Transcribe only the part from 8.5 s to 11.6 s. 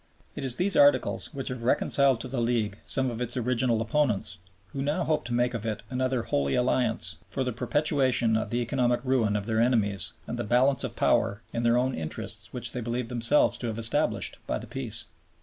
economic ruin of their enemies and the Balance of Power